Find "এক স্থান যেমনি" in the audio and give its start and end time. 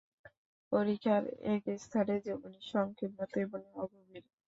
1.53-2.59